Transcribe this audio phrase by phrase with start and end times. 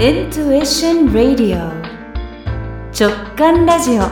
[0.00, 1.70] Intuition Radio
[2.90, 4.04] 直感ラジオ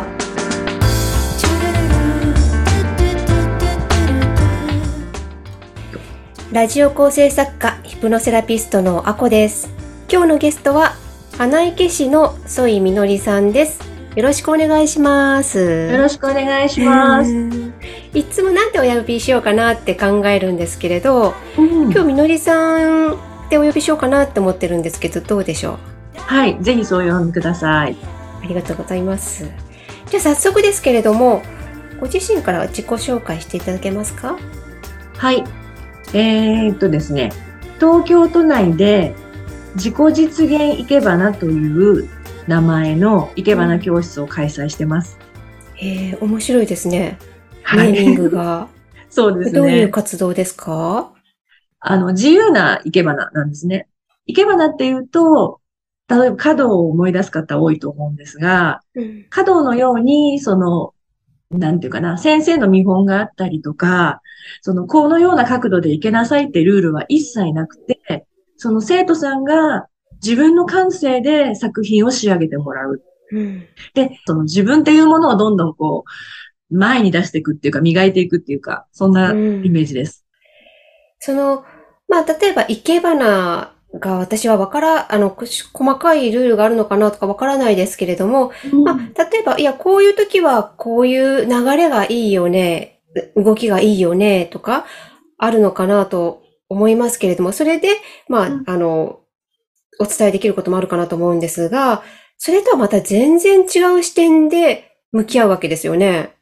[6.52, 9.70] ラジオ構成作家、ヒプノセラピストのあこです。
[10.12, 10.92] 今日のゲストは、
[11.38, 13.80] 花池市のソイみのりさんです。
[14.14, 15.88] よろしくお願いします。
[15.90, 17.32] よろしくお願いします。
[18.12, 25.78] いつもなんてお呼びしようかなって考えるんですけれど、うん今日みのりさんってお呼びしようかなって思ってるんですけど、どうでしょう？
[26.20, 27.96] はい、ぜひそう呼んでください。
[28.42, 29.50] ありがとうございます。
[30.06, 31.42] じゃあ早速ですけれども、
[31.98, 34.38] ご自身から自己紹介していただけますか？
[35.16, 35.42] はい。
[36.12, 37.32] えー、っとですね、
[37.80, 39.14] 東京都内で
[39.74, 42.08] 自己実現いけばなという
[42.46, 45.18] 名前のいけばな教室を開催してます。
[45.80, 47.18] えー、面白いですね。
[47.62, 48.16] はネーミンい。
[48.16, 48.68] グが。
[49.10, 49.88] そうですどういうね。
[49.88, 51.10] 活動ですか？
[51.80, 53.88] あの、自由ないけばななんですね。
[54.26, 55.60] いけばなっていうと、
[56.08, 59.26] 例えば華道を思い出す方多いと思うんですが、うん。
[59.28, 60.94] 華道のように、その、
[61.50, 64.20] なんていうかな、先生の見本があったりとか、
[64.62, 69.86] その、このような角度でいけなさいってルールは一切なくて、その生徒さんが
[70.22, 73.02] 自分の感性で作品を仕上げてもらう。
[73.32, 73.66] うん。
[73.94, 76.04] で、その自分っていうものをどんどんこ
[76.70, 80.26] う、前に出していくっていうか、磨いていくっていうか、そんなイメージです。
[81.18, 81.64] その、
[82.08, 88.52] まあ、例えば、生け花が私はわから、あの、細かいルールがあるのかなとかわからないですけれども、
[88.84, 93.00] まあ、例えば、いや、こういう時はこういう流れがいいよね、
[93.36, 94.86] 動きがいいよね、とか、
[95.38, 97.88] あるのかなと思いますけれども、それで、
[98.28, 99.20] まあうん、あの、
[100.00, 102.02] お伝えできることもあるかなと思うんですが、
[102.36, 106.34] それとはまた全然違う視点で向き合うわけですよね。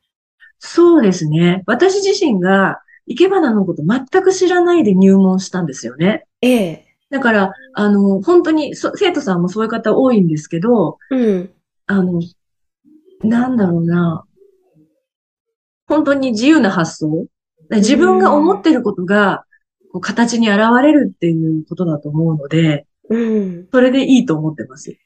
[0.58, 1.62] そうですね。
[1.66, 6.26] 私自身が、生け花のこと全く知らないで入門したんですよね。
[6.42, 6.86] ええ。
[7.10, 11.50] だから、あの、本当にそ、生徒さんもそういう方多いんですけど、うん。
[11.86, 12.20] あの、
[13.22, 14.24] なんだろうな。
[15.86, 17.26] 本当に自由な発想。
[17.70, 19.44] 自分が思ってることが、
[19.92, 23.68] こう形に現れるっていうことだと思うので、うん。
[23.72, 24.96] それでいいと思ってます。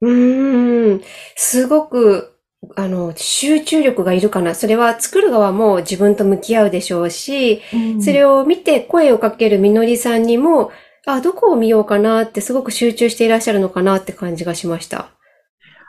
[0.00, 1.00] うーん。
[1.34, 2.37] すごく、
[2.76, 4.54] あの、集中力がいるかな。
[4.54, 7.62] それは作る側も自分と向き合うでしょうし、
[8.00, 10.70] それを、を見て声をかけるみのりさんにも、
[11.06, 15.10] あ、どこを見ようかなってすごく集中していらっしゃるのかなって感じがしました。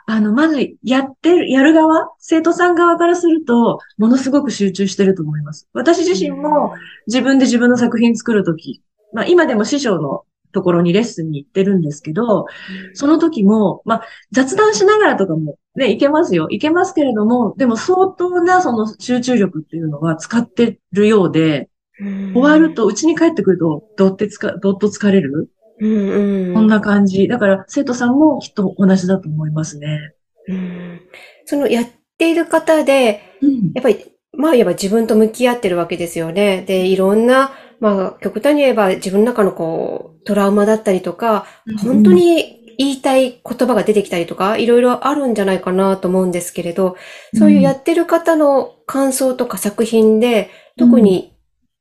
[0.06, 5.68] あの、まず、やってる、やる側、生徒さん側からすると、ものすごく集中してると思います。
[5.72, 6.74] 私自身も、
[7.06, 8.82] 自分で自分の作品作るとき、
[9.12, 12.46] まあ今でも師匠のところにレッスンに行ってるんですけど、
[12.94, 14.02] その時も、まあ
[14.32, 16.48] 雑談しながらとかもね、いけますよ。
[16.50, 21.68] いけますけれども、でも相当なその集中力っていうのは使ってるようで、
[22.00, 25.50] うん終わる、と、家に帰ってくると、どってつか、どっと疲れる？
[25.80, 27.28] うんうん、こんな感じ。
[27.28, 30.14] だから生徒さんもきっと同じだと思いますね。
[30.48, 31.00] うん
[31.44, 33.72] そのやっている方で、うん。
[33.74, 33.98] やっぱり、
[34.32, 36.64] まあ言えば自分と向き合ってるわけですよね。
[36.66, 41.46] で、いろんな、まあ極端に言えば自分の中のこう、トラウマだったりとか、
[41.82, 46.96] 本当に言いたい言葉が出てきたりとか、いろいろあるんじゃないかなと思うんですけれど、
[47.34, 51.36] そういうやってる方の感想とか作品で、特に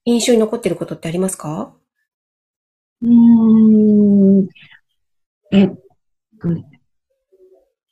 [0.06, 1.74] 印象に残ってることってありますか？
[3.02, 4.48] うーん。
[5.52, 5.70] えっ
[6.42, 6.79] とね、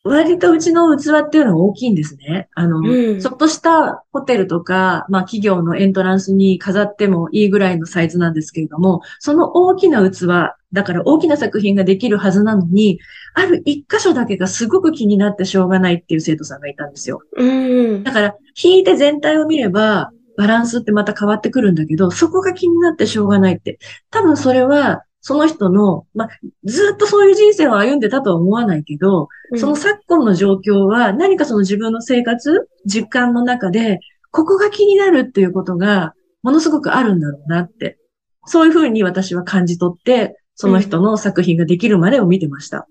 [0.08, 2.50] 割とうちの器っていうのは大きいんですね。
[2.56, 10.28] あの、うんちょっとしたホテルとか、まあ企業のエントランスに飾ってもいいぐらいのサイズなんですけれども、その大きな器、
[10.74, 13.00] だから大きな作品ができるはずなのに、
[13.34, 17.22] ある一箇所だけがすごく気になってしょうがないっていう生徒さんがいたんですよ。
[17.36, 18.12] うんだ。
[18.12, 23.80] から、引いて全体を見れば、バランスってまた変わってくるんだけど、そこが気になってしょうがないって。
[24.12, 26.30] 多分それは、その人の、まあ、
[26.64, 29.28] ずっとそういう人生を歩んでたとは思わないけど、
[29.58, 34.00] その昨今の状況は何かその自分の生活、実感の中で、
[34.32, 37.98] ここが気になるっていうことが、ものすごくあるんだろうなって。
[38.46, 42.88] そういうふうに私は感じ取って、その人の作品ができるまでを見てました。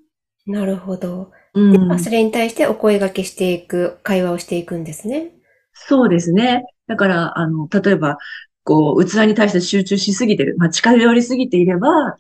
[0.47, 1.31] なるほど。
[1.55, 5.33] うんそれに対してお声掛けしていく、会話をしていくんですね。
[5.73, 6.65] そうですね。
[6.87, 8.19] だから、あの、例えば、
[8.63, 10.57] こう、器に対して集中しすぎてる。
[10.59, 12.17] まあ、近寄りすぎていれば、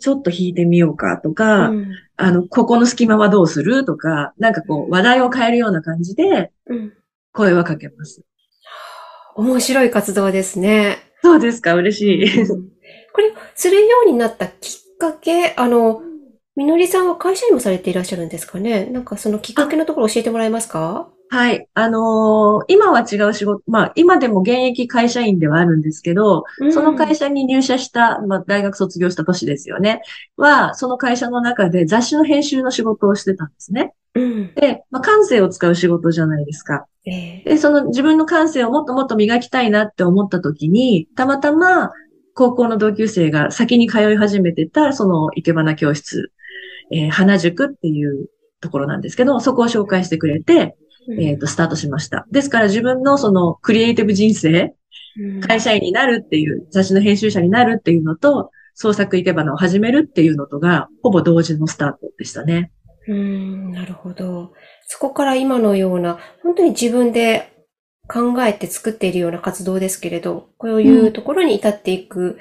[0.00, 1.86] ちょっと引いてみようかとか、うん
[2.16, 6.92] あの、ここの隙間はどうするとか、なんかこう、話題を変えるような感じでうん
[7.32, 8.22] 声はかけます。
[9.36, 10.98] 面白い活動ですね。
[11.22, 12.46] そうですか、嬉しい。
[13.12, 16.02] これ、するようになったきっかけ、あの、
[16.56, 18.86] みのりさんは会社員もされていらっしゃるんですかね？
[18.86, 21.08] なんかそのきっかけのところ教えてもらえますか？
[21.32, 21.68] はい。
[21.74, 30.02] あのー今は違う仕事、まあ、今でも現役会社員ではあるんですけど、その会社に入社した、まあ、大学卒業した年ですよね。
[30.36, 33.94] は、その会社の中で雑誌の編集の仕事をしてたんですね。
[34.16, 34.54] うん。
[34.54, 36.86] で、まあ、感性を使う仕事じゃないですか。
[37.06, 41.92] ええで、その自分の感性をもっともっと磨きたいなって思った時に、たまたま
[42.34, 46.32] 高校の同級生が先に通い始めてた、その生け花教室、
[46.90, 48.26] えー花塾っていう
[48.60, 50.76] ところなんですけど、そこを紹介してくれて、
[51.18, 52.26] えっ、と、スタートしました。
[52.30, 54.74] ですから自分のそのクリエイティブ人生、
[55.18, 62.70] うん会社員になるっていう、雑誌の編集者になるっていうのと、創作生け花を始めるっていうのとが、ほぼ同時のスタートでしたね。
[63.08, 64.52] うーん、なるほど。
[64.86, 67.52] そこから今のような、本当に自分で
[68.08, 72.38] 考えて作っているような活動ですけれど、こういうところに至っていく、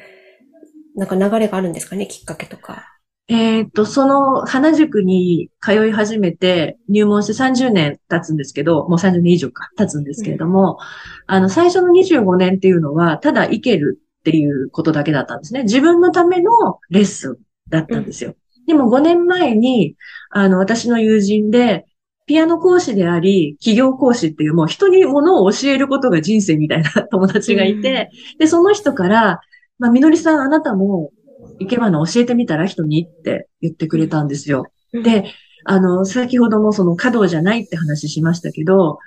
[0.95, 2.98] なんか流れがあるんですかね、きっかけとか。
[3.29, 10.79] えっと、その花塾に通い始めて入門して30年経つんですけど、もう30年以上か経つんですけれども、
[11.27, 15.61] あの、最初の25年っていうのは、ただ生けるっていうことだけだったんですね。
[15.63, 17.37] 自分のためのレッスン
[17.69, 18.33] だったんですよ。
[18.65, 19.95] でも5年前に、
[20.31, 21.85] あの、私の友人で、
[22.25, 28.09] ピアノ講師であり、企業講師っていう、もう人に物を教えることが人生みたいな友達がいて、
[28.39, 29.41] で、その人から、
[29.79, 31.11] まあ、みのりさん、あなたも、
[31.59, 34.67] 生け花教えてみたら人にって言ってくれたんですよ。
[34.93, 35.33] で、
[35.65, 38.99] あの、先ほどもその華道じゃないって話しましたけど、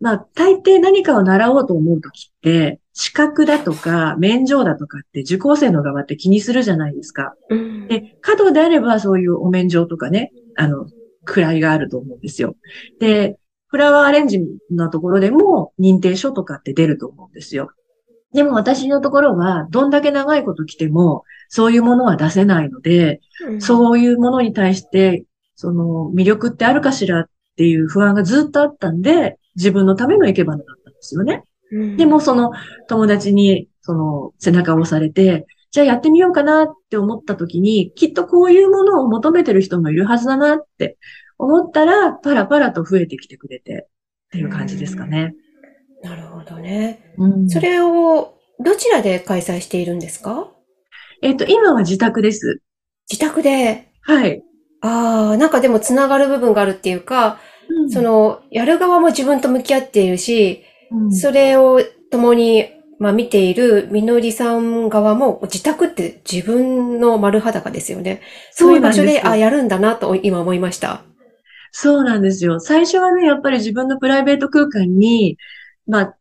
[0.00, 7.34] まあ、大抵何かを習おうと思うときって、資格だとか、免状だとかって受講生の側って気にするじゃないですか。
[7.48, 10.86] うん、で、華道であればそういうお免状とかね、あの、
[11.24, 12.56] 位があると思うんですよ。
[12.98, 13.38] で、
[13.68, 14.40] フラワーアレンジ
[14.70, 17.70] のところでも認定書とかって出ると思うんですよ。
[18.32, 25.24] でも私のところは、どんだけ長いこと来ても、そういうものは出せないので、うんそういうものに対して、
[25.54, 27.24] その魅力ってあるかしらっ
[27.56, 31.44] ていう不安がずっとあったんで、自分のための生け花だったんですよね。
[31.70, 32.52] うんでもその
[32.86, 40.98] 友達にその背中を押されて、じゃあやってみようかなって思った時に、きっとこういうものを求めてる人もいるはずだなって
[41.38, 45.34] 思ったら、パラパラと増えてきてくれてっていう感じですかね。
[46.02, 47.12] なるほどね。
[47.16, 50.48] うんそれを、どちらで開催しているんですか？
[51.22, 52.60] えっと、今は自宅です。
[53.10, 53.88] 自宅で。
[54.02, 54.42] はい。
[54.80, 57.38] ああ、なんかでもつながる部分があるっていうか、
[57.88, 62.68] その、やる側も自分と向き合っているし、うんそれを共に、
[62.98, 68.20] まあ見ているみのりさん側も自宅って自分の丸裸ですよね。
[68.52, 71.02] そういう場所で、ですあ、やるんだなと今思いました。
[71.72, 72.60] そうなんですよ。
[72.60, 75.36] 最初はね、やっぱり自分のプライベート空間に、
[75.86, 76.16] まあ、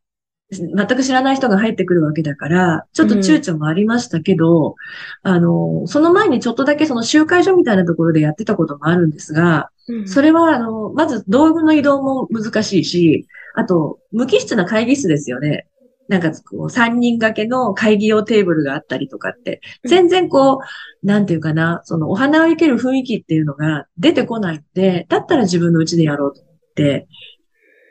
[0.52, 4.76] 全く知らない人が入ってくるわけだから、ちょっと躊躇もありましたけど、
[5.24, 9.70] あの、その前にちょっとだけその集会所みたいなところでやってたこともあるんですが、
[10.06, 15.68] それは、あの、まず道具の移動も難しいし、あと、無機質な会議室ですよね。
[16.08, 20.60] なんか、こう、三人掛けの会議用テーブルがあったりとかって、全然こ
[21.04, 27.08] う、なんていうかな、そのお花を生ける雰囲気っていうのが出てこないので、だったら自分の家でやろうと思って、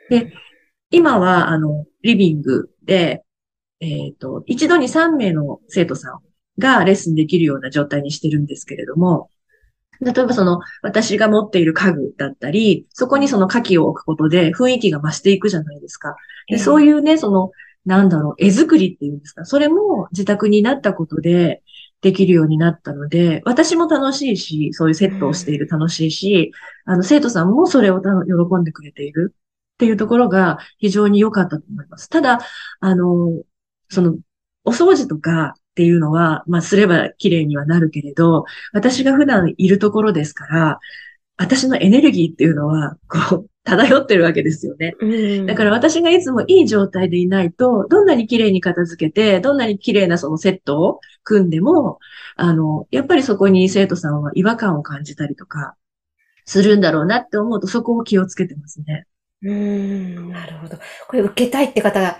[0.09, 0.33] で、
[0.91, 3.23] 今は、あの、リビングで、
[3.79, 6.19] えっ、と、一度に3名の生徒さん
[6.59, 9.29] がレッスンできるような状態にしてるんですけれども、
[10.01, 16.15] 例えばその、私が持っている家具だったり、そこにその牡蠣を置くことで雰囲気が増していくじゃないですか。
[16.47, 17.51] でそういいうね、その、
[17.85, 19.45] なんだろう、絵作りっていうんですか。
[19.45, 21.61] それも自宅になったことで
[22.01, 26.51] できるようになったので、私も楽しいし、そういうセットをしている楽しいし、
[26.85, 29.35] あの、生徒さんもそれをた喜んでくれている
[29.81, 32.07] っていうところが非常に良かったと思います。
[32.07, 32.37] ただ、
[32.81, 33.41] あの、
[33.89, 34.15] その、
[34.63, 40.79] お掃除とかっていうのは、まあ、すれば綺麗にはなるけれど、私が普段いるところですから、
[41.35, 44.93] 私のエネルギーっていうのは、こう、漂ってるわけですよね。
[44.99, 51.97] うんだから私がいつもいい状態でいないと、どんなに綺麗に片付けて、どんなに綺麗なそのセットを組んでも、
[52.35, 55.75] あの、やっぱりそこに生徒さんは違和感を感じたりとか、
[56.45, 59.05] するんだろうなって思うと、そこを気をつけてますね。
[59.43, 59.51] うー
[60.19, 60.77] ん、なるほど。
[61.07, 62.17] これ受けたいって方が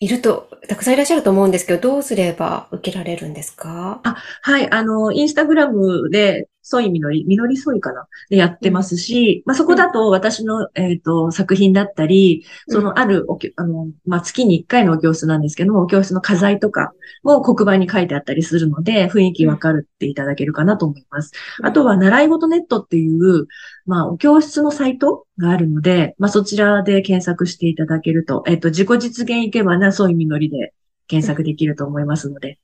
[0.00, 4.00] いると、たくさんいらっしゃると思うんですけど、どうすれば受けられるんですか？
[4.42, 8.06] はい、あの、インスタグラムで、ソイみのり、みのりソイかな？
[8.28, 16.92] でやってますし、まあ、そこだと私の、えっと、作品だったり、そのあるおき、あの、まあ、月に1回のお教室なんですけども、お教室の課題とか
[17.24, 21.32] も黒板に書いてあったりするので、雰囲気わかるっていただけるかなと思います。
[21.64, 23.48] あとは、習い事ネットっていう、
[23.86, 30.72] まあ、お教室のサイトがあるので、まあ、そちらで検索していただけると、えっと、自己実現いけばな、ソイみのりで
[31.08, 32.60] 検索できると思いますので。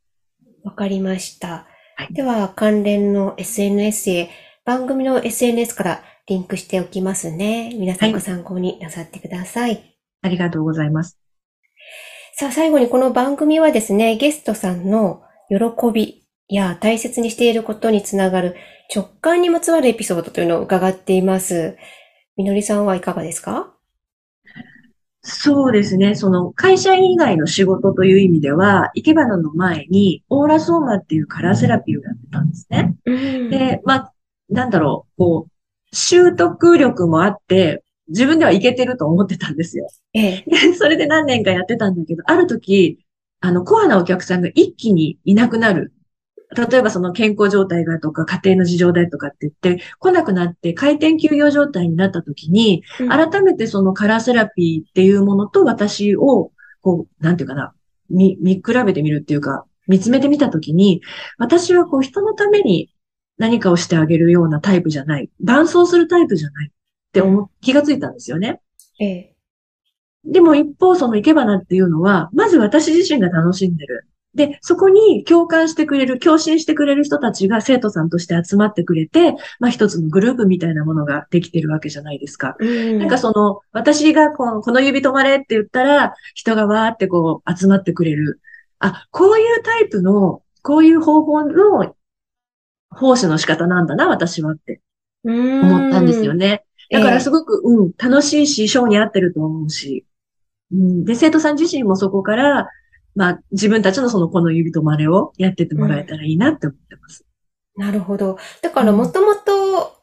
[0.62, 1.66] わかりました。
[1.98, 4.30] はいでは、関連の SNS へ、
[4.66, 7.72] 番組の SNS からリンクしておきますね。
[7.74, 9.96] 皆さんご参考になさってください。
[10.20, 11.18] ありがとうございます。
[12.34, 15.56] さあ、最後にこの番組はですね、ゲストさんの喜
[15.90, 18.56] びや大切にしていることにつながる
[18.94, 21.78] 直感にまつわるエピソードというのを伺っています。
[22.36, 23.74] みのりさんはいかがですか？
[25.28, 26.14] そうですね。
[26.14, 32.94] その会社員以外の仕事という意味では、生け花の前にオーラソーマっていうカラーセラピーをやってたんですね。
[33.04, 34.12] うんで、まあ、
[34.48, 39.88] なんだろう、こう、習得力もあって、自分ではいけてると思ってたんですよ。
[40.14, 40.44] ええ。
[40.46, 43.04] でそれで何年かやってたんだけど、ある時、
[43.40, 45.92] あの、コアなお客さんが一気にいなくなる。
[46.54, 57.72] 例えばその健康状態がとか家庭の事情だとかって言って来なくなって回転休業状態になった時に、うん改めてそのカラーセラピーっていうものと私を、こう、なんていうかな、
[58.10, 61.00] 見、見比べてみるっていうか、見つめてみた時に、
[61.38, 62.90] 私はこう人のために
[63.38, 65.30] 何かをしてあげるようなタイプじゃない。
[65.40, 66.72] 伴走するタイプじゃないっ
[67.12, 68.60] て思う、気がついたんですよね。
[69.00, 69.36] ええ。
[70.24, 74.06] でも一方、その生け花っていうのは、まず私自身が楽しんでる。
[74.36, 82.54] で、そこに共感してくれる、共振してくれる人たちが生徒さんとして集まってくれて、まあ一つのグループみたいなものができてるわけじゃないですか。
[82.60, 88.40] うんなんかその、私がこのこの指止まれって言ったら、人がわーってこう集まってくれる。
[88.78, 91.94] あ、こういうタイプの、こういう方法の
[92.90, 94.82] 奉仕の仕方なんだな、私はって
[95.24, 96.64] 思ったんですよね。
[96.90, 100.04] だからすごく、うん、楽しいし、ショーに合ってると思うし。
[100.72, 102.68] うん、で、生徒さん自身もそこから、
[103.16, 107.24] まあ、自分たちのそのこの指とまれをやってってもらえたらいいなって思ってます。
[107.76, 108.38] なるほど。
[108.62, 109.96] だからもともと、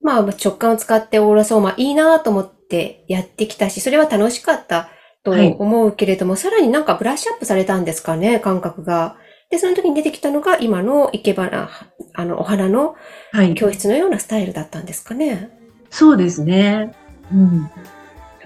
[0.00, 4.88] まあ直感を使ってオーラソーマいいなと思ってやってきたし、それは楽しかった
[5.24, 9.16] とはい思うけれども、さらになんかブラッシュアップされたんですかね、感覚が。
[9.50, 11.68] で、その時に出てきたのが今の生け花、
[12.14, 12.94] あの、お花の
[13.32, 13.54] はい。
[13.54, 15.50] 教室のようなスタイルだったんですかね。
[15.90, 16.94] そうですね。
[17.32, 17.62] うん。
[17.64, 17.70] わ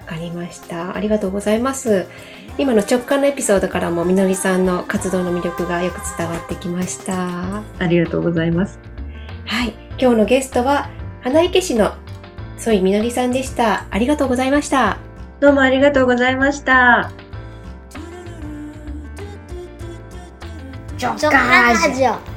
[0.06, 0.96] かりました。
[0.96, 2.06] ありがとうございます。
[2.56, 7.62] 今の直感のエピソードからもみのりさんの活動の魅力がよく伝わってきました。
[7.78, 8.78] ありがとうございます。
[9.44, 9.74] はい。
[9.98, 10.88] 今日のゲストは、
[11.22, 11.94] 花池市の
[12.56, 13.86] ソイみのりさんでした。
[13.90, 14.98] ありがとうございました。
[15.40, 17.10] どうもありがとうございました。
[21.00, 22.33] 直感ラジオ